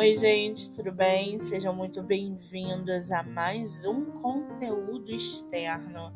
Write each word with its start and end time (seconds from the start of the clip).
Oi, 0.00 0.16
gente, 0.16 0.74
tudo 0.74 0.90
bem? 0.90 1.38
Sejam 1.38 1.74
muito 1.74 2.02
bem-vindos 2.02 3.12
a 3.12 3.22
mais 3.22 3.84
um 3.84 4.06
conteúdo 4.06 5.12
externo 5.14 6.10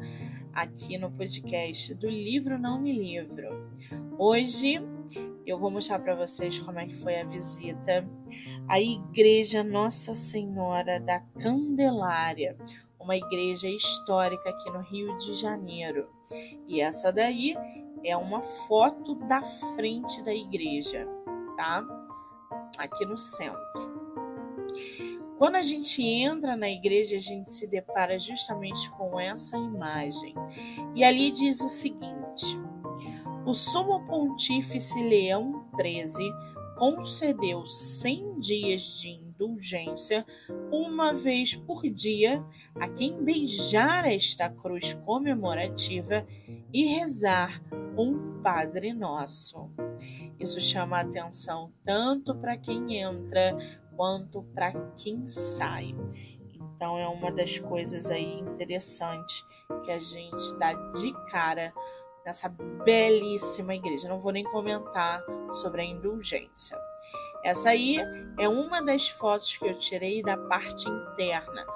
aqui 0.55 0.97
no 0.97 1.11
podcast 1.11 1.93
do 1.93 2.09
Livro 2.09 2.59
Não 2.59 2.81
Me 2.81 2.93
Livro. 2.93 3.71
Hoje 4.19 4.81
eu 5.45 5.59
vou 5.59 5.71
mostrar 5.71 5.99
para 5.99 6.15
vocês 6.15 6.59
como 6.61 6.79
é 6.79 6.87
que 6.87 6.95
foi 6.95 7.21
a 7.21 7.27
visita 7.27 8.09
à 8.67 8.81
Igreja 8.81 9.63
Nossa 9.63 10.15
Senhora 10.15 10.99
da 10.99 11.21
Candelária, 11.39 12.57
uma 12.99 13.19
igreja 13.19 13.69
histórica 13.69 14.49
aqui 14.49 14.71
no 14.71 14.81
Rio 14.81 15.15
de 15.19 15.35
Janeiro. 15.35 16.09
E 16.67 16.81
essa 16.81 17.13
daí 17.13 17.55
é 18.03 18.17
uma 18.17 18.41
foto 18.41 19.15
da 19.15 19.43
frente 19.77 20.23
da 20.23 20.33
igreja, 20.33 21.07
tá? 21.55 22.04
Aqui 22.79 23.05
no 23.07 23.17
centro. 23.17 23.95
Quando 25.39 25.57
a 25.57 25.63
gente 25.63 26.03
entra 26.03 26.57
na 26.57 26.71
igreja, 26.71 27.17
a 27.17 27.21
gente 27.21 27.51
se 27.51 27.67
depara 27.67 28.19
justamente 28.19 28.89
com 28.91 29.19
essa 29.19 29.57
imagem. 29.57 30.35
E 30.95 31.03
ali 31.03 31.31
diz 31.31 31.61
o 31.61 31.69
seguinte: 31.69 32.59
O 33.45 33.53
Sumo 33.53 34.07
Pontífice 34.07 35.03
Leão 35.03 35.67
XIII 35.77 36.33
concedeu 36.79 37.67
100 37.67 38.39
dias 38.39 39.01
de 39.01 39.11
indulgência 39.11 40.25
uma 40.71 41.13
vez 41.13 41.55
por 41.55 41.83
dia 41.83 42.45
a 42.77 42.89
quem 42.89 43.23
beijar 43.23 44.07
esta 44.07 44.49
cruz 44.49 44.95
comemorativa 44.95 46.27
e 46.73 46.87
rezar 46.87 47.63
um 47.97 48.41
Padre 48.43 48.93
Nosso. 48.93 49.71
Isso 50.39 50.61
chama 50.61 51.01
atenção 51.01 51.73
tanto 51.83 52.35
para 52.35 52.57
quem 52.57 52.99
entra 52.99 53.57
quanto 53.97 54.43
para 54.55 54.73
quem 54.97 55.27
sai. 55.27 55.95
Então 56.53 56.99
é 56.99 57.07
uma 57.07 57.31
das 57.31 57.59
coisas 57.59 58.11
aí 58.11 58.41
interessantes 58.41 59.47
que 59.85 59.91
a 59.91 59.99
gente 59.99 60.55
dá 60.59 60.73
de 60.73 61.13
cara 61.31 61.73
nessa 62.25 62.49
belíssima 62.49 63.75
igreja. 63.75 64.09
Não 64.09 64.19
vou 64.19 64.33
nem 64.33 64.45
comentar 64.45 65.23
sobre 65.53 65.83
a 65.83 65.85
indulgência. 65.85 66.77
Essa 67.45 67.71
aí 67.71 67.99
é 68.39 68.49
uma 68.49 68.83
das 68.83 69.09
fotos 69.09 69.57
que 69.57 69.67
eu 69.67 69.79
tirei 69.79 70.23
da 70.23 70.37
parte 70.37 70.89
interna, 70.89 71.67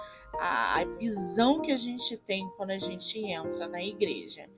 a 0.41 0.83
visão 0.99 1.61
que 1.61 1.71
a 1.71 1.77
gente 1.77 2.17
tem 2.17 2.49
quando 2.57 2.71
a 2.71 2.79
gente 2.79 3.19
entra 3.19 3.69
na 3.69 3.83
igreja. 3.83 4.49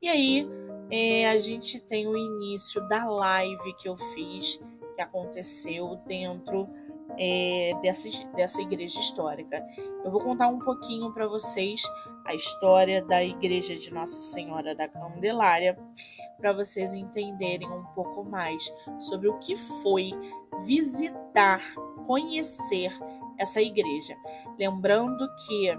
E 0.00 0.08
aí 0.08 0.48
é, 0.90 1.28
a 1.28 1.38
gente 1.38 1.80
tem 1.80 2.06
o 2.06 2.16
início 2.16 2.86
da 2.88 3.04
live 3.04 3.74
que 3.78 3.88
eu 3.88 3.96
fiz, 3.96 4.60
que 4.94 5.02
aconteceu 5.02 6.00
dentro 6.06 6.68
é, 7.18 7.72
dessa, 7.82 8.08
dessa 8.34 8.60
igreja 8.60 9.00
histórica. 9.00 9.64
Eu 10.04 10.10
vou 10.10 10.20
contar 10.20 10.48
um 10.48 10.58
pouquinho 10.58 11.12
para 11.12 11.26
vocês 11.26 11.82
a 12.24 12.34
história 12.34 13.04
da 13.04 13.22
igreja 13.22 13.76
de 13.76 13.92
Nossa 13.92 14.20
Senhora 14.20 14.74
da 14.74 14.88
Candelária, 14.88 15.78
para 16.38 16.52
vocês 16.52 16.92
entenderem 16.92 17.70
um 17.70 17.84
pouco 17.94 18.24
mais 18.24 18.62
sobre 18.98 19.28
o 19.28 19.38
que 19.38 19.54
foi 19.82 20.10
visitar, 20.66 21.62
conhecer 22.06 22.92
essa 23.38 23.60
igreja. 23.60 24.16
Lembrando 24.58 25.26
que 25.46 25.72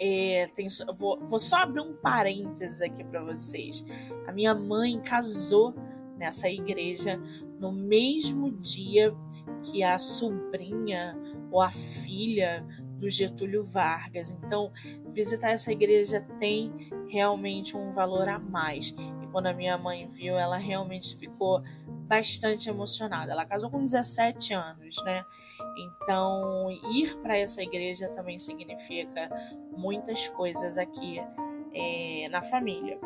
é, 0.00 0.46
tem, 0.54 0.66
vou, 0.98 1.18
vou 1.26 1.38
só 1.38 1.56
abrir 1.58 1.80
um 1.80 1.94
parênteses 1.94 2.80
aqui 2.80 3.04
para 3.04 3.22
vocês. 3.22 3.84
A 4.26 4.32
minha 4.32 4.54
mãe 4.54 4.98
casou 5.00 5.74
nessa 6.16 6.48
igreja 6.48 7.20
no 7.58 7.70
mesmo 7.70 8.50
dia 8.50 9.14
que 9.62 9.82
a 9.82 9.98
sobrinha 9.98 11.18
ou 11.50 11.60
a 11.60 11.70
filha 11.70 12.66
do 12.98 13.08
Getúlio 13.08 13.62
Vargas. 13.62 14.30
Então, 14.30 14.72
visitar 15.08 15.50
essa 15.50 15.70
igreja 15.72 16.20
tem 16.38 16.72
realmente 17.08 17.76
um 17.76 17.90
valor 17.90 18.28
a 18.28 18.38
mais. 18.38 18.94
E 19.22 19.26
quando 19.32 19.46
a 19.46 19.54
minha 19.54 19.76
mãe 19.76 20.06
viu, 20.06 20.36
ela 20.36 20.56
realmente 20.56 21.16
ficou 21.16 21.62
bastante 22.06 22.68
emocionada. 22.68 23.32
Ela 23.32 23.44
casou 23.44 23.70
com 23.70 23.84
17 23.84 24.54
anos, 24.54 25.02
né? 25.04 25.24
Então, 25.80 26.70
ir 26.92 27.16
para 27.18 27.36
essa 27.36 27.62
igreja 27.62 28.08
também 28.08 28.38
significa 28.38 29.28
muitas 29.76 30.28
coisas 30.28 30.76
aqui 30.78 31.20
é, 31.72 32.28
na 32.30 32.42
família. 32.42 32.98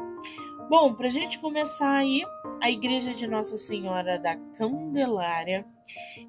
Bom, 0.68 0.94
para 0.94 1.06
a 1.06 1.10
gente 1.10 1.38
começar 1.38 1.98
aí, 1.98 2.22
a 2.60 2.70
igreja 2.70 3.12
de 3.12 3.26
Nossa 3.26 3.56
Senhora 3.56 4.18
da 4.18 4.36
Candelária, 4.56 5.66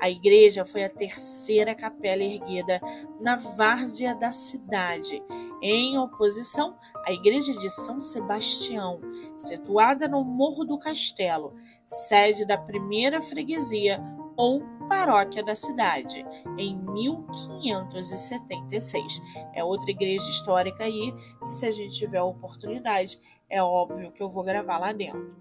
A 0.00 0.10
igreja 0.10 0.64
foi 0.64 0.82
a 0.82 0.90
terceira 0.90 1.76
capela 1.76 2.24
erguida 2.24 2.80
na 3.20 3.36
várzea 3.36 4.16
da 4.16 4.32
cidade, 4.32 5.22
em 5.62 5.96
oposição 5.96 6.76
à 7.06 7.12
igreja 7.12 7.52
de 7.52 7.70
São 7.70 8.00
Sebastião, 8.00 9.00
situada 9.36 10.08
no 10.08 10.24
Morro 10.24 10.64
do 10.64 10.76
Castelo, 10.76 11.54
sede 11.86 12.44
da 12.44 12.58
primeira 12.58 13.22
freguesia 13.22 14.02
ou 14.36 14.60
paróquia 14.88 15.42
da 15.42 15.54
cidade, 15.54 16.24
em 16.56 16.74
1576. 16.76 19.20
É 19.54 19.62
outra 19.62 19.90
igreja 19.90 20.28
histórica 20.30 20.84
aí, 20.84 21.12
que 21.44 21.52
se 21.52 21.66
a 21.66 21.70
gente 21.70 21.94
tiver 21.96 22.16
a 22.18 22.24
oportunidade, 22.24 23.20
é 23.48 23.62
óbvio 23.62 24.10
que 24.12 24.22
eu 24.22 24.28
vou 24.28 24.42
gravar 24.42 24.78
lá 24.78 24.92
dentro. 24.92 25.36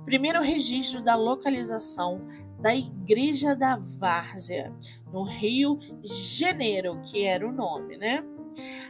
Primeiro 0.05 0.41
registro 0.41 1.03
da 1.03 1.15
localização 1.15 2.21
da 2.59 2.75
Igreja 2.75 3.55
da 3.55 3.77
Várzea, 3.77 4.73
no 5.11 5.23
Rio 5.23 5.79
Janeiro, 6.03 7.01
que 7.03 7.23
era 7.23 7.47
o 7.47 7.51
nome, 7.51 7.97
né? 7.97 8.23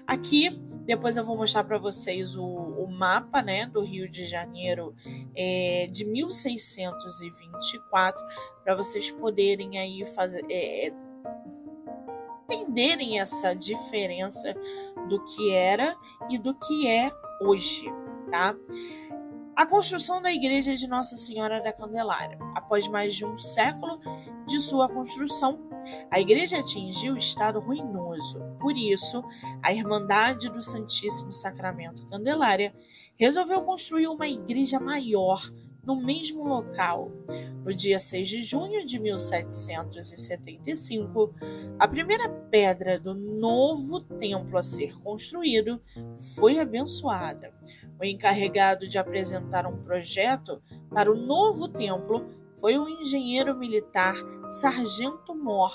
Aqui, 0.06 0.50
depois 0.86 1.18
eu 1.18 1.24
vou 1.24 1.36
mostrar 1.36 1.64
para 1.64 1.78
vocês 1.78 2.36
o, 2.36 2.46
o, 2.46 2.88
mapa 2.88 3.42
né, 3.42 3.66
do 3.66 3.84
Rio 3.84 4.10
de 4.10 4.26
Janeiro 4.26 4.96
é, 5.36 5.88
de 5.92 6.06
1624, 6.06 8.24
para 8.64 8.76
vocês 8.76 9.12
poderem 9.12 9.80
aí 9.80 10.06
fazer, 10.08 10.46
é, 10.50 10.94
entenderem 12.46 13.20
essa 13.20 13.54
diferença 13.54 14.56
do 15.10 15.24
que 15.26 15.52
era 15.52 15.98
e 16.30 16.38
do 16.38 16.54
que 16.54 16.88
é 16.88 17.12
hoje, 17.42 17.86
tá? 18.30 18.56
A 19.56 19.66
construção 19.66 20.22
da 20.22 20.34
igreja 20.34 20.76
de 20.76 20.86
Nossa 20.86 21.16
Senhora 21.16 21.62
da 21.62 21.72
Candelária. 21.72 22.38
Após 22.54 22.90
mais 22.90 23.16
de 23.16 23.26
um 23.26 23.38
século 23.38 24.02
de 24.46 24.60
sua 24.60 24.90
construção, 24.90 25.70
a 26.12 26.20
igreja 26.20 26.60
atingiu 26.60 27.16
estado 27.16 27.62
ruinoso. 27.62 28.42
Por 28.60 28.76
isso, 28.76 29.24
a 29.64 29.74
Irmandade 29.74 30.50
do 30.50 30.62
Santíssimo 30.62 31.32
Sacramento 31.32 32.06
Candelária 32.10 32.76
resolveu 33.16 33.62
construir 33.62 34.08
uma 34.08 34.28
igreja 34.28 34.78
maior 34.78 35.50
no 35.86 35.96
mesmo 35.96 36.44
local. 36.44 37.10
No 37.64 37.74
dia 37.74 37.98
6 37.98 38.28
de 38.28 38.42
junho 38.42 38.86
de 38.86 39.00
1775, 39.00 41.34
a 41.80 41.88
primeira 41.88 42.28
pedra 42.28 43.00
do 43.00 43.14
novo 43.14 44.02
templo 44.02 44.58
a 44.58 44.62
ser 44.62 45.02
construído 45.02 45.82
foi 46.36 46.60
abençoada. 46.60 47.54
O 48.00 48.04
encarregado 48.04 48.88
de 48.88 48.98
apresentar 48.98 49.66
um 49.66 49.84
projeto 49.84 50.62
para 50.94 51.12
o 51.12 51.16
novo 51.16 51.68
templo 51.68 52.26
foi 52.60 52.78
o 52.78 52.88
engenheiro 52.88 53.56
militar 53.56 54.16
Sargento 54.48 55.36
Mor 55.36 55.72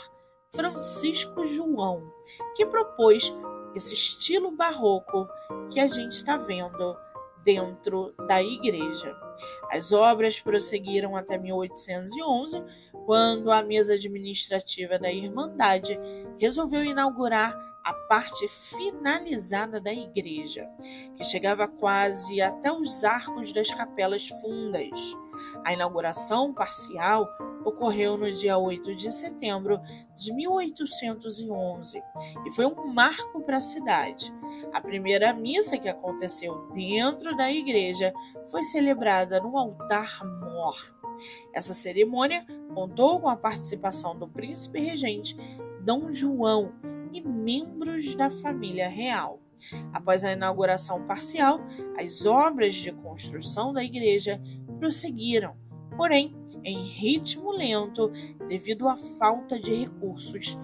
Francisco 0.55 1.47
João, 1.47 2.13
que 2.57 2.67
propôs 2.67 3.33
esse 3.75 3.95
estilo 3.95 4.51
barroco 4.51 5.29
que 5.71 5.79
a 5.79 5.87
gente 5.87 6.13
está 6.13 6.37
vendo 6.37 6.97
dentro 7.45 8.13
da 8.27 8.43
igreja. 8.43 9.17
As 9.71 9.93
obras 9.93 10.41
prosseguiram 10.41 11.17
até 11.17 11.39
1811, 11.39 12.63
quando 13.07 13.51
a 13.51 13.63
mesa 13.63 13.95
administrativa 13.95 14.99
da 14.99 15.11
Irmandade 15.11 15.99
resolveu 16.39 16.85
inaugurar 16.85 17.57
a 17.85 17.93
parte 17.93 18.47
finalizada 18.49 19.81
da 19.81 19.93
igreja, 19.93 20.69
que 21.17 21.25
chegava 21.25 21.67
quase 21.67 22.41
até 22.41 22.73
os 22.73 23.05
arcos 23.05 23.53
das 23.53 23.71
capelas 23.73 24.29
fundas. 24.41 24.99
A 25.65 25.73
inauguração 25.73 26.53
parcial 26.53 27.29
ocorreu 27.65 28.17
no 28.17 28.31
dia 28.31 28.57
8 28.59 28.95
de 28.95 29.11
setembro 29.11 29.81
de 30.15 30.33
1811 30.33 32.03
e 32.47 32.53
foi 32.53 32.67
um 32.67 32.87
marco 32.93 33.41
para 33.43 33.59
a 33.59 33.61
cidade. 33.61 34.33
A 34.73 34.81
primeira 34.81 35.33
missa 35.33 35.79
que 35.79 35.89
aconteceu 35.89 36.69
dentro 36.75 37.37
da 37.37 37.51
igreja 37.51 38.13
foi 38.51 38.63
celebrada 38.63 39.41
no 39.41 39.57
altar 39.57 40.25
mor. 40.25 40.77
Essa 41.55 41.75
cerimônia 41.75 42.47
contou 42.75 43.21
com 43.21 43.29
a 43.29 43.37
participação 43.37 44.19
do 44.19 44.29
príncipe 44.29 44.81
regente 44.81 45.37
Dom 45.81 46.11
João 46.11 46.73
e 47.13 47.21
membros 47.21 48.15
da 48.15 48.31
família 48.31 48.89
real. 48.89 49.41
Após 49.93 50.25
a 50.25 50.33
inauguração 50.33 51.05
parcial, 51.07 51.61
as 51.99 52.25
obras 52.25 52.75
de 52.75 52.93
construção 52.93 53.73
da 53.73 53.85
igreja 53.85 54.41
prosseguiram, 54.79 55.55
porém 55.97 56.35
em 56.65 56.81
ritmo 56.81 57.53
lento 57.53 58.11
devido 58.49 58.89
à 58.89 58.97
falta 58.97 59.59
de 59.59 59.75
recursos 59.75 60.57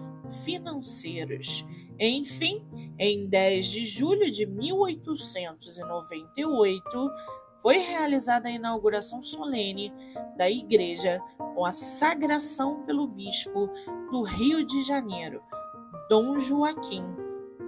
financeiros. 0.44 1.66
Enfim, 1.98 2.64
em 2.98 3.26
10 3.26 3.66
de 3.66 3.84
julho 3.84 4.30
de 4.30 4.46
1898, 4.46 7.10
foi 7.58 7.78
realizada 7.78 8.48
a 8.48 8.52
inauguração 8.52 9.20
solene 9.22 9.92
da 10.36 10.50
igreja 10.50 11.22
com 11.54 11.64
a 11.64 11.72
sagração 11.72 12.82
pelo 12.84 13.06
bispo 13.06 13.70
do 14.10 14.20
Rio 14.22 14.66
de 14.66 14.82
Janeiro, 14.82 15.42
Dom 16.08 16.38
Joaquim 16.38 17.04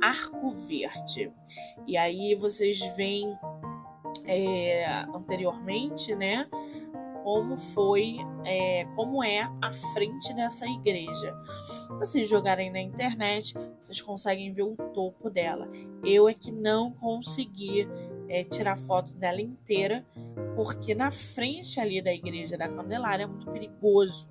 Arco 0.01 0.51
Verde. 0.51 1.33
E 1.87 1.97
aí 1.97 2.35
vocês 2.35 2.79
veem 2.97 3.37
é, 4.25 5.05
anteriormente, 5.15 6.15
né? 6.15 6.49
Como 7.25 7.59
foi, 7.59 8.17
é, 8.45 8.87
como 8.97 9.23
é 9.23 9.41
a 9.61 9.73
frente 9.93 10.33
dessa 10.35 10.67
igreja. 10.67 11.35
Vocês 11.99 12.29
jogarem 12.29 12.71
na 12.71 12.81
internet, 12.81 13.55
vocês 13.79 14.01
conseguem 14.01 14.53
ver 14.53 14.63
o 14.63 14.77
topo 14.77 15.29
dela. 15.29 15.69
Eu 16.05 16.29
é 16.29 16.33
que 16.33 16.51
não 16.51 16.93
consegui 16.93 17.87
é, 18.29 18.45
tirar 18.45 18.79
foto 18.79 19.15
dela 19.15 19.43
inteira, 19.43 20.07
porque 20.55 20.95
na 20.95 21.11
frente 21.11 21.79
ali 21.81 22.01
da 22.01 22.13
igreja 22.13 22.57
da 22.57 22.69
Candelária 22.69 23.25
é 23.25 23.27
muito 23.27 23.51
perigoso. 23.51 24.31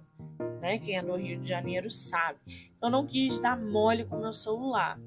Né? 0.62 0.78
Quem 0.80 0.98
é 0.98 1.02
do 1.02 1.16
Rio 1.16 1.40
de 1.40 1.48
Janeiro 1.48 1.90
sabe. 1.90 2.40
Então 2.78 2.90
não 2.90 3.06
quis 3.06 3.40
dar 3.40 3.58
mole 3.58 4.06
com 4.06 4.18
meu 4.18 4.34
celular, 4.34 5.00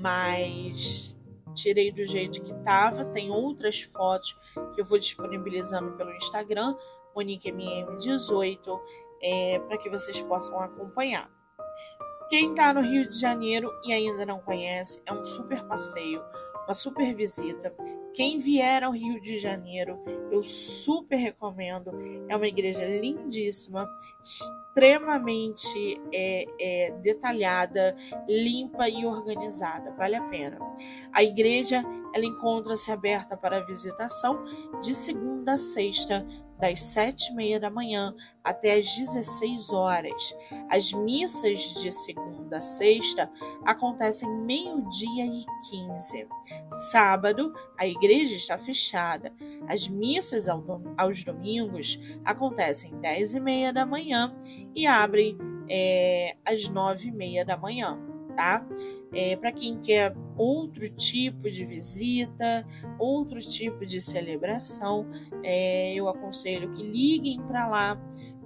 mas 0.00 1.16
tirei 1.54 1.92
do 1.92 2.04
jeito 2.04 2.42
que 2.42 2.52
estava. 2.52 3.04
Tem 3.04 3.30
outras 3.30 3.80
fotos 3.82 4.36
que 4.74 4.80
eu 4.80 4.84
vou 4.84 4.98
disponibilizando 4.98 5.92
pelo 5.92 6.14
Instagram, 6.14 6.76
MoniqueMM18, 7.14 8.80
é, 9.22 9.58
para 9.60 9.78
que 9.78 9.88
vocês 9.88 10.20
possam 10.20 10.60
acompanhar. 10.60 11.30
Quem 12.28 12.50
está 12.50 12.72
no 12.72 12.80
Rio 12.80 13.08
de 13.08 13.20
Janeiro 13.20 13.70
e 13.84 13.92
ainda 13.92 14.24
não 14.24 14.38
conhece, 14.40 15.02
é 15.04 15.12
um 15.12 15.22
super 15.22 15.62
passeio, 15.64 16.22
uma 16.64 16.72
super 16.74 17.14
visita. 17.14 17.74
Quem 18.14 18.38
vier 18.38 18.84
ao 18.84 18.92
Rio 18.92 19.20
de 19.20 19.38
Janeiro, 19.38 19.98
eu 20.30 20.42
super 20.42 21.16
recomendo. 21.16 21.90
É 22.28 22.36
uma 22.36 22.46
igreja 22.46 22.84
lindíssima, 22.84 23.88
extremamente 24.20 26.00
é, 26.12 26.44
é, 26.60 26.90
detalhada, 27.02 27.96
limpa 28.28 28.88
e 28.88 29.06
organizada. 29.06 29.92
Vale 29.92 30.16
a 30.16 30.22
pena. 30.24 30.58
A 31.12 31.22
igreja 31.22 31.82
ela 32.14 32.24
encontra-se 32.24 32.90
aberta 32.92 33.36
para 33.36 33.64
visitação 33.64 34.44
de 34.82 34.92
segunda 34.94 35.54
a 35.54 35.58
sexta, 35.58 36.26
das 36.62 36.80
sete 36.80 37.32
e 37.32 37.34
meia 37.34 37.58
da 37.58 37.68
manhã 37.68 38.14
até 38.44 38.76
as 38.76 38.96
16 38.96 39.72
horas. 39.72 40.32
As 40.70 40.92
missas 40.92 41.74
de 41.82 41.90
segunda 41.90 42.58
a 42.58 42.60
sexta 42.60 43.28
acontecem 43.64 44.30
meio-dia 44.30 45.26
e 45.26 45.44
15. 45.68 46.28
Sábado, 46.92 47.52
a 47.76 47.84
igreja 47.84 48.36
está 48.36 48.56
fechada. 48.56 49.32
As 49.66 49.88
missas 49.88 50.46
aos 50.48 51.24
domingos 51.24 51.98
acontecem 52.24 52.96
10 53.00 53.34
e 53.34 53.40
meia 53.40 53.72
da 53.72 53.84
manhã 53.84 54.32
e 54.72 54.86
abrem 54.86 55.36
é, 55.68 56.36
às 56.44 56.68
9 56.68 57.08
e 57.08 57.10
meia 57.10 57.44
da 57.44 57.56
manhã, 57.56 57.98
tá? 58.36 58.64
É, 59.12 59.36
para 59.36 59.52
quem 59.52 59.78
quer 59.80 60.14
outro 60.36 60.88
tipo 60.88 61.50
de 61.50 61.64
visita, 61.64 62.66
outro 62.98 63.38
tipo 63.40 63.84
de 63.84 64.00
celebração, 64.00 65.06
é, 65.42 65.94
eu 65.94 66.08
aconselho 66.08 66.72
que 66.72 66.82
liguem 66.82 67.40
para 67.42 67.66
lá 67.68 68.00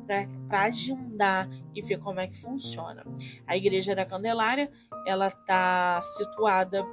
para 0.07 0.63
agendar 0.63 1.49
e 1.75 1.83
ver 1.83 1.99
como 1.99 2.21
é 2.21 2.27
que 2.27 2.37
funciona. 2.37 3.05
A 3.47 3.57
Igreja 3.57 3.95
da 3.95 4.05
Candelária 4.05 4.71
ela 5.07 5.27
está 5.27 6.01
situada 6.01 6.85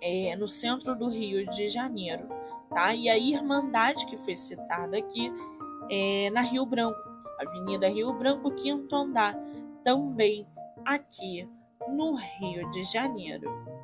é, 0.00 0.36
no 0.36 0.48
centro 0.48 0.94
do 0.94 1.08
Rio 1.08 1.48
de 1.48 1.68
Janeiro, 1.68 2.28
tá? 2.70 2.94
E 2.94 3.08
a 3.08 3.18
Irmandade 3.18 4.06
que 4.06 4.16
foi 4.16 4.36
citada 4.36 4.98
aqui 4.98 5.32
é 5.90 6.30
na 6.30 6.42
Rio 6.42 6.66
Branco, 6.66 6.98
Avenida 7.40 7.88
Rio 7.88 8.12
Branco, 8.12 8.50
quinto 8.52 8.94
andar, 8.94 9.34
também 9.82 10.46
aqui 10.84 11.48
no 11.88 12.16
Rio 12.16 12.68
de 12.70 12.84
Janeiro. 12.84 13.77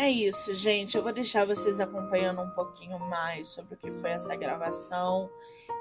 É 0.00 0.08
isso, 0.08 0.54
gente. 0.54 0.96
Eu 0.96 1.02
vou 1.02 1.12
deixar 1.12 1.44
vocês 1.44 1.78
acompanhando 1.78 2.40
um 2.40 2.48
pouquinho 2.52 2.98
mais 2.98 3.48
sobre 3.48 3.74
o 3.74 3.76
que 3.76 3.90
foi 3.90 4.12
essa 4.12 4.34
gravação. 4.34 5.28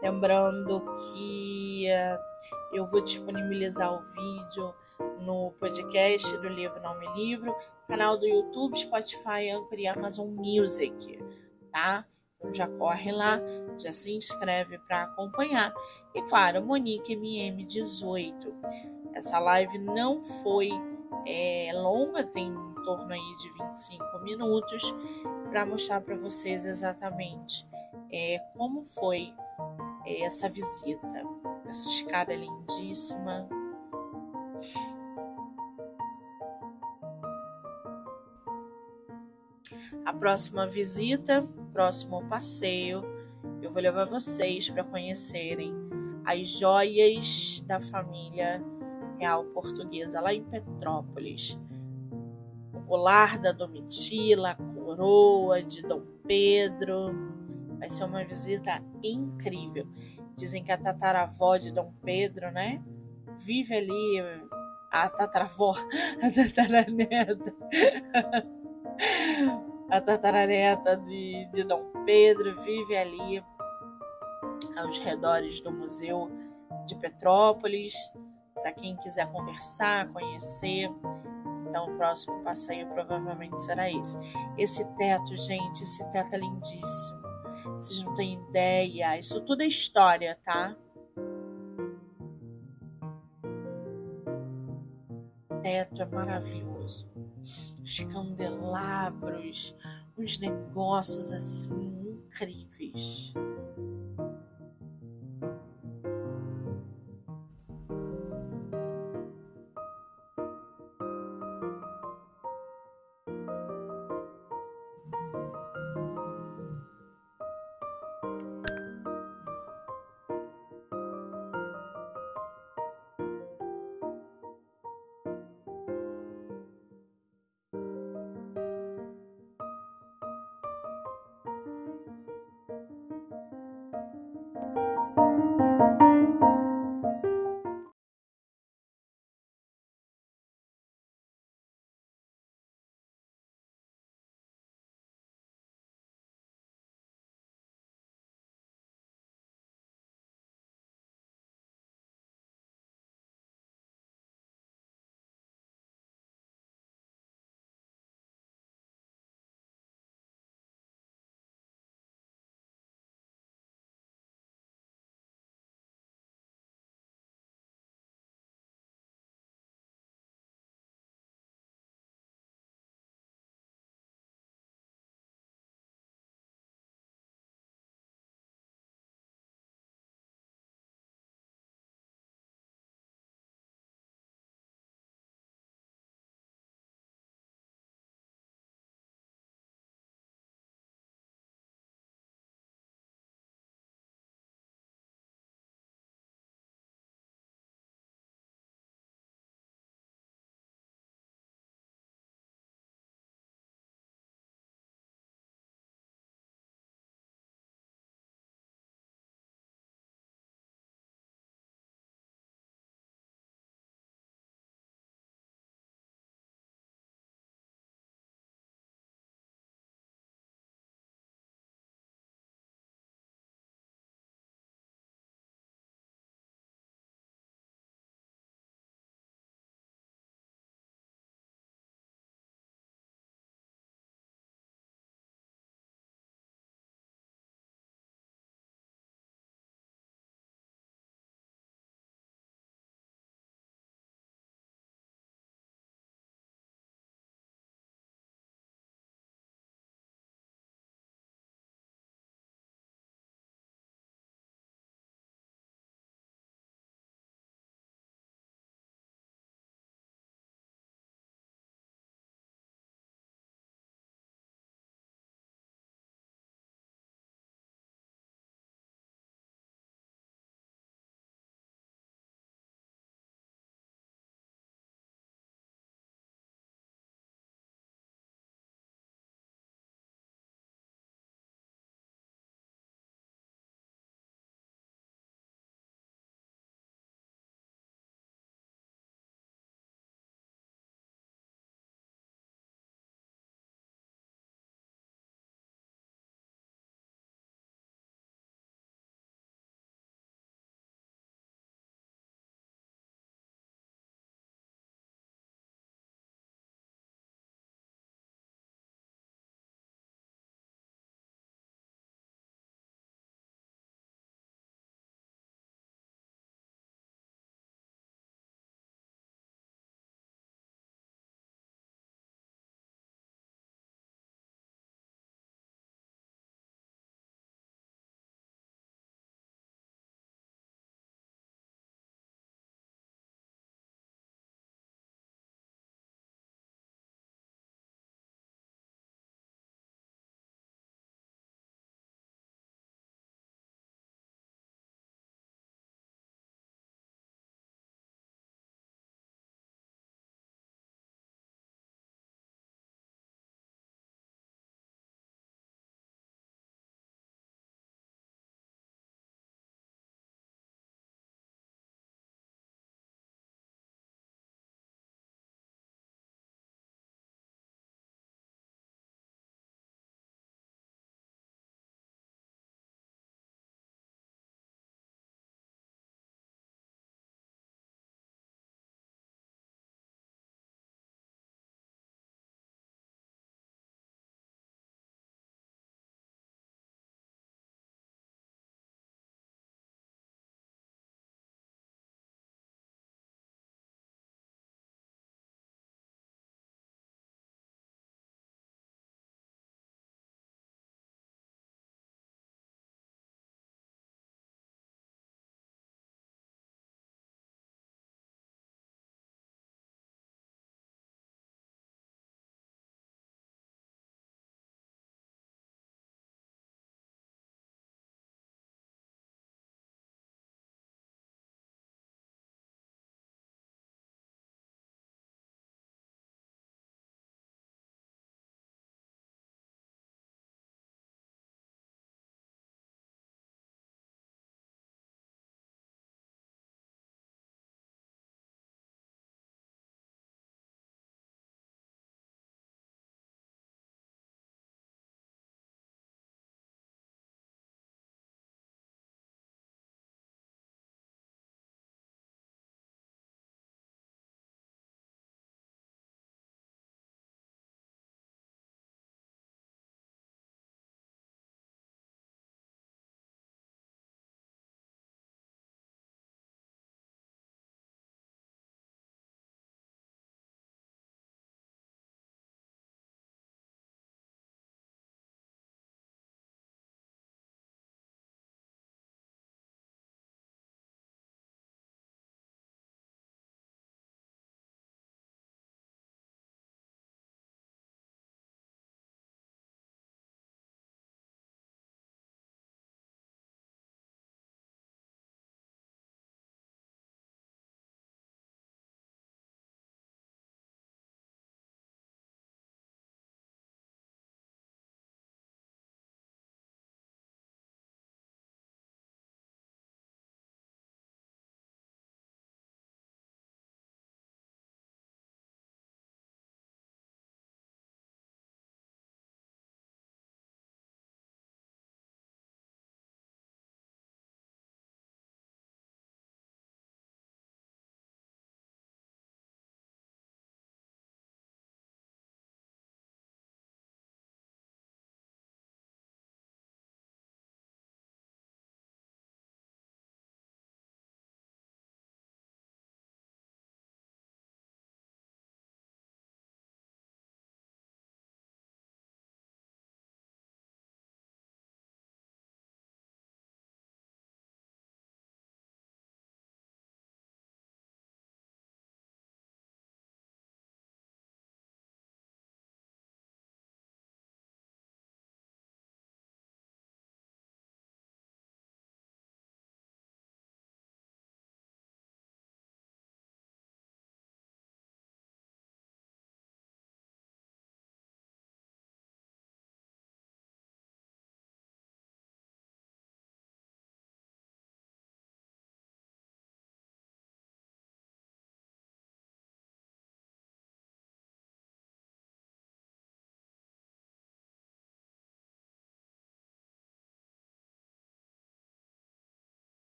Lembrando 0.00 0.80
que 0.96 1.88
uh, 1.88 2.76
eu 2.76 2.86
vou 2.86 3.00
disponibilizar 3.00 3.92
o 3.92 4.00
vídeo 4.00 4.72
no 5.18 5.50
podcast 5.58 6.30
do 6.36 6.48
Livro 6.48 6.80
Não 6.80 6.96
Me 6.96 7.08
Livro, 7.16 7.56
canal 7.88 8.16
do 8.16 8.24
YouTube, 8.24 8.78
Spotify, 8.78 9.50
Anchor 9.50 9.80
e 9.80 9.88
Amazon 9.88 10.28
Music, 10.28 11.18
tá? 11.72 12.06
Então 12.38 12.54
já 12.54 12.68
corre 12.68 13.10
lá, 13.10 13.40
já 13.82 13.90
se 13.90 14.14
inscreve 14.14 14.78
para 14.86 15.02
acompanhar. 15.02 15.74
E 16.14 16.22
claro, 16.22 16.64
Monique 16.64 17.16
MM18. 17.16 18.54
Essa 19.12 19.40
live 19.40 19.76
não 19.76 20.22
foi 20.22 20.70
é, 21.26 21.70
longa, 21.74 22.24
tem 22.24 22.52
torno 22.84 23.12
aí 23.12 23.36
de 23.36 23.48
25 23.50 24.04
minutos 24.22 24.94
para 25.48 25.64
mostrar 25.64 26.00
para 26.00 26.16
vocês 26.16 26.64
exatamente 26.64 27.66
é, 28.12 28.38
como 28.56 28.84
foi 28.84 29.32
é, 30.04 30.22
essa 30.22 30.48
visita, 30.48 31.22
essa 31.66 31.88
escada 31.88 32.34
lindíssima. 32.34 33.48
A 40.04 40.12
próxima 40.12 40.66
visita, 40.66 41.44
próximo 41.72 42.24
passeio, 42.28 43.02
eu 43.60 43.70
vou 43.70 43.82
levar 43.82 44.04
vocês 44.04 44.68
para 44.68 44.84
conhecerem 44.84 45.74
as 46.24 46.48
joias 46.48 47.60
da 47.66 47.80
família 47.80 48.62
real 49.18 49.44
portuguesa 49.46 50.20
lá 50.20 50.32
em 50.32 50.44
Petrópolis 50.44 51.58
colar 52.86 53.38
da 53.38 53.52
Domitila, 53.52 54.50
a 54.50 54.54
coroa 54.54 55.62
de 55.62 55.82
Dom 55.82 56.02
Pedro. 56.26 57.12
Vai 57.78 57.90
ser 57.90 58.04
uma 58.04 58.24
visita 58.24 58.82
incrível. 59.02 59.86
Dizem 60.36 60.62
que 60.62 60.72
a 60.72 60.78
tataravó 60.78 61.56
de 61.56 61.72
Dom 61.72 61.92
Pedro, 62.02 62.50
né? 62.50 62.82
Vive 63.38 63.74
ali, 63.74 64.22
a 64.90 65.08
tataravó, 65.08 65.74
a 66.22 66.30
tataraneta, 66.30 67.54
a 69.90 70.00
tataraneta 70.00 70.96
de, 70.96 71.48
de 71.52 71.64
Dom 71.64 71.90
Pedro 72.04 72.60
vive 72.62 72.96
ali 72.96 73.42
aos 74.76 74.98
redores 74.98 75.60
do 75.60 75.72
Museu 75.72 76.30
de 76.86 76.94
Petrópolis. 76.96 77.94
Para 78.64 78.72
quem 78.72 78.96
quiser 78.96 79.30
conversar, 79.30 80.08
conhecer, 80.08 80.90
então, 81.68 81.92
o 81.92 81.96
próximo 81.98 82.42
passeio 82.42 82.86
provavelmente 82.86 83.60
será 83.60 83.90
esse. 83.90 84.18
Esse 84.56 84.82
teto, 84.94 85.36
gente, 85.36 85.82
esse 85.82 86.02
teto 86.10 86.34
é 86.34 86.38
lindíssimo. 86.38 87.22
Vocês 87.74 88.02
não 88.02 88.14
têm 88.14 88.40
ideia. 88.48 89.18
Isso 89.18 89.38
tudo 89.42 89.62
é 89.62 89.66
história, 89.66 90.38
tá? 90.42 90.74
O 95.50 95.56
teto 95.60 96.00
é 96.00 96.06
maravilhoso. 96.06 97.06
Os 97.82 97.98
candelabros, 97.98 99.76
uns 100.16 100.38
negócios 100.38 101.30
assim 101.32 102.18
incríveis. 102.32 103.34